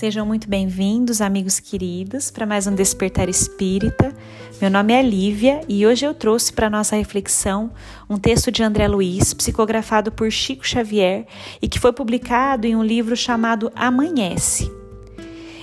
Sejam 0.00 0.24
muito 0.24 0.48
bem-vindos, 0.48 1.20
amigos 1.20 1.60
queridos, 1.60 2.30
para 2.30 2.46
mais 2.46 2.66
um 2.66 2.74
Despertar 2.74 3.28
Espírita. 3.28 4.16
Meu 4.58 4.70
nome 4.70 4.94
é 4.94 5.02
Lívia 5.02 5.60
e 5.68 5.86
hoje 5.86 6.06
eu 6.06 6.14
trouxe 6.14 6.50
para 6.50 6.70
nossa 6.70 6.96
reflexão 6.96 7.70
um 8.08 8.16
texto 8.16 8.50
de 8.50 8.62
André 8.62 8.88
Luiz, 8.88 9.34
psicografado 9.34 10.10
por 10.10 10.32
Chico 10.32 10.66
Xavier 10.66 11.26
e 11.60 11.68
que 11.68 11.78
foi 11.78 11.92
publicado 11.92 12.66
em 12.66 12.74
um 12.74 12.82
livro 12.82 13.14
chamado 13.14 13.70
Amanhece. 13.76 14.72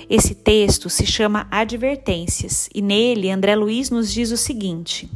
Esse 0.08 0.35
texto 0.35 0.88
se 0.88 1.03
chama 1.03 1.47
Advertências 1.49 2.69
e 2.75 2.80
nele 2.80 3.31
André 3.31 3.55
Luiz 3.55 3.89
nos 3.89 4.13
diz 4.13 4.30
o 4.30 4.38
seguinte: 4.38 5.09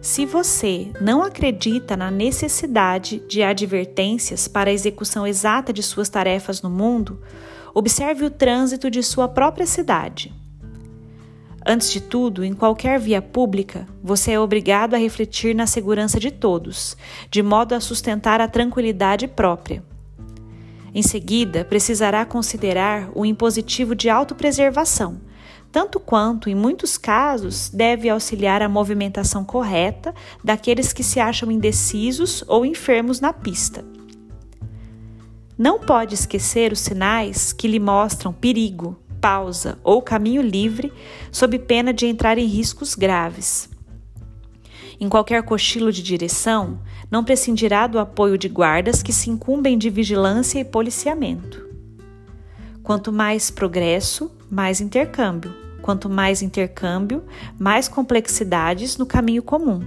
se 0.00 0.24
você 0.24 0.90
não 1.02 1.22
acredita 1.22 1.94
na 1.98 2.10
necessidade 2.10 3.18
de 3.28 3.42
advertências 3.42 4.48
para 4.48 4.70
a 4.70 4.72
execução 4.72 5.26
exata 5.26 5.70
de 5.70 5.82
suas 5.82 6.08
tarefas 6.08 6.62
no 6.62 6.70
mundo, 6.70 7.20
Observe 7.74 8.24
o 8.24 8.30
trânsito 8.30 8.90
de 8.90 9.02
sua 9.02 9.28
própria 9.28 9.66
cidade. 9.66 10.34
Antes 11.66 11.92
de 11.92 12.00
tudo, 12.00 12.44
em 12.44 12.54
qualquer 12.54 12.98
via 12.98 13.20
pública, 13.20 13.86
você 14.02 14.32
é 14.32 14.40
obrigado 14.40 14.94
a 14.94 14.98
refletir 14.98 15.54
na 15.54 15.66
segurança 15.66 16.18
de 16.18 16.30
todos, 16.30 16.96
de 17.30 17.42
modo 17.42 17.74
a 17.74 17.80
sustentar 17.80 18.40
a 18.40 18.48
tranquilidade 18.48 19.28
própria. 19.28 19.82
Em 20.94 21.02
seguida, 21.02 21.64
precisará 21.64 22.24
considerar 22.24 23.10
o 23.14 23.26
impositivo 23.26 23.94
de 23.94 24.08
autopreservação, 24.08 25.20
tanto 25.70 26.00
quanto, 26.00 26.48
em 26.48 26.54
muitos 26.54 26.96
casos, 26.96 27.68
deve 27.68 28.08
auxiliar 28.08 28.62
a 28.62 28.68
movimentação 28.68 29.44
correta 29.44 30.14
daqueles 30.42 30.92
que 30.94 31.02
se 31.02 31.20
acham 31.20 31.50
indecisos 31.50 32.42
ou 32.48 32.64
enfermos 32.64 33.20
na 33.20 33.32
pista. 33.32 33.84
Não 35.58 35.80
pode 35.80 36.14
esquecer 36.14 36.72
os 36.72 36.78
sinais 36.78 37.52
que 37.52 37.66
lhe 37.66 37.80
mostram 37.80 38.32
perigo, 38.32 38.96
pausa 39.20 39.76
ou 39.82 40.00
caminho 40.00 40.40
livre, 40.40 40.92
sob 41.32 41.58
pena 41.58 41.92
de 41.92 42.06
entrar 42.06 42.38
em 42.38 42.46
riscos 42.46 42.94
graves. 42.94 43.68
Em 45.00 45.08
qualquer 45.08 45.42
cochilo 45.42 45.90
de 45.90 46.00
direção, 46.00 46.80
não 47.10 47.24
prescindirá 47.24 47.88
do 47.88 47.98
apoio 47.98 48.38
de 48.38 48.48
guardas 48.48 49.02
que 49.02 49.12
se 49.12 49.30
incumbem 49.30 49.76
de 49.76 49.90
vigilância 49.90 50.60
e 50.60 50.64
policiamento. 50.64 51.66
Quanto 52.84 53.12
mais 53.12 53.50
progresso, 53.50 54.30
mais 54.48 54.80
intercâmbio. 54.80 55.52
Quanto 55.82 56.08
mais 56.08 56.40
intercâmbio, 56.40 57.24
mais 57.58 57.88
complexidades 57.88 58.96
no 58.96 59.06
caminho 59.06 59.42
comum. 59.42 59.80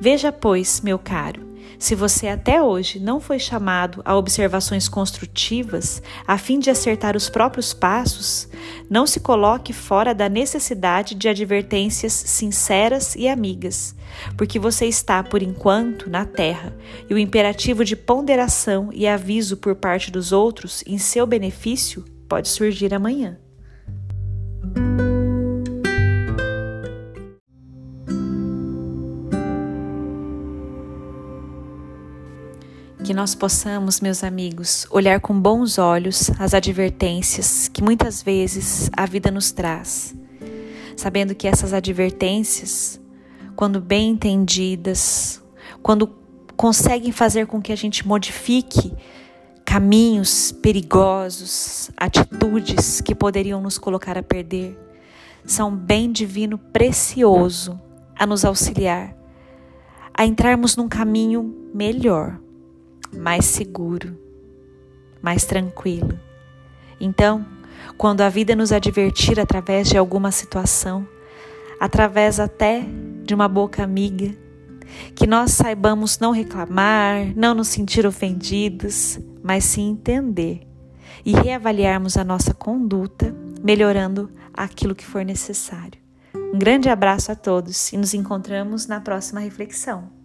Veja, 0.00 0.32
pois, 0.32 0.80
meu 0.80 0.98
caro, 0.98 1.53
se 1.78 1.94
você 1.94 2.28
até 2.28 2.62
hoje 2.62 2.98
não 2.98 3.20
foi 3.20 3.38
chamado 3.38 4.00
a 4.04 4.16
observações 4.16 4.88
construtivas 4.88 6.02
a 6.26 6.38
fim 6.38 6.58
de 6.58 6.70
acertar 6.70 7.16
os 7.16 7.28
próprios 7.28 7.72
passos, 7.72 8.48
não 8.88 9.06
se 9.06 9.20
coloque 9.20 9.72
fora 9.72 10.14
da 10.14 10.28
necessidade 10.28 11.14
de 11.14 11.28
advertências 11.28 12.12
sinceras 12.12 13.14
e 13.16 13.28
amigas, 13.28 13.94
porque 14.36 14.58
você 14.58 14.86
está, 14.86 15.22
por 15.22 15.42
enquanto, 15.42 16.08
na 16.08 16.24
terra 16.24 16.74
e 17.08 17.14
o 17.14 17.18
imperativo 17.18 17.84
de 17.84 17.96
ponderação 17.96 18.90
e 18.92 19.06
aviso 19.06 19.56
por 19.56 19.74
parte 19.74 20.10
dos 20.10 20.32
outros 20.32 20.82
em 20.86 20.98
seu 20.98 21.26
benefício 21.26 22.04
pode 22.28 22.48
surgir 22.48 22.94
amanhã. 22.94 23.38
Que 33.04 33.12
nós 33.12 33.34
possamos, 33.34 34.00
meus 34.00 34.24
amigos, 34.24 34.86
olhar 34.90 35.20
com 35.20 35.38
bons 35.38 35.76
olhos 35.76 36.30
as 36.38 36.54
advertências 36.54 37.68
que 37.68 37.82
muitas 37.82 38.22
vezes 38.22 38.88
a 38.96 39.04
vida 39.04 39.30
nos 39.30 39.52
traz, 39.52 40.14
sabendo 40.96 41.34
que 41.34 41.46
essas 41.46 41.74
advertências, 41.74 42.98
quando 43.54 43.78
bem 43.78 44.12
entendidas, 44.12 45.42
quando 45.82 46.10
conseguem 46.56 47.12
fazer 47.12 47.46
com 47.46 47.60
que 47.60 47.72
a 47.72 47.76
gente 47.76 48.08
modifique 48.08 48.94
caminhos 49.66 50.50
perigosos, 50.50 51.90
atitudes 51.98 53.02
que 53.02 53.14
poderiam 53.14 53.60
nos 53.60 53.76
colocar 53.76 54.16
a 54.16 54.22
perder, 54.22 54.78
são 55.44 55.76
bem 55.76 56.10
divino 56.10 56.56
precioso 56.56 57.78
a 58.16 58.26
nos 58.26 58.46
auxiliar 58.46 59.14
a 60.16 60.24
entrarmos 60.24 60.76
num 60.76 60.88
caminho 60.88 61.52
melhor 61.74 62.38
mais 63.12 63.44
seguro, 63.44 64.16
mais 65.22 65.44
tranquilo. 65.44 66.18
Então, 67.00 67.44
quando 67.96 68.20
a 68.20 68.28
vida 68.28 68.56
nos 68.56 68.72
advertir 68.72 69.38
através 69.38 69.88
de 69.88 69.96
alguma 69.96 70.30
situação, 70.30 71.06
através 71.80 72.40
até 72.40 72.84
de 73.24 73.34
uma 73.34 73.48
boca 73.48 73.82
amiga, 73.82 74.34
que 75.14 75.26
nós 75.26 75.52
saibamos 75.52 76.18
não 76.18 76.30
reclamar, 76.30 77.32
não 77.36 77.54
nos 77.54 77.68
sentir 77.68 78.06
ofendidos, 78.06 79.18
mas 79.42 79.64
sim 79.64 79.90
entender 79.90 80.66
e 81.24 81.32
reavaliarmos 81.32 82.16
a 82.16 82.24
nossa 82.24 82.52
conduta, 82.52 83.34
melhorando 83.62 84.30
aquilo 84.52 84.94
que 84.94 85.04
for 85.04 85.24
necessário. 85.24 85.98
Um 86.34 86.58
grande 86.58 86.88
abraço 86.88 87.32
a 87.32 87.34
todos 87.34 87.92
e 87.92 87.96
nos 87.96 88.14
encontramos 88.14 88.86
na 88.86 89.00
próxima 89.00 89.40
reflexão. 89.40 90.23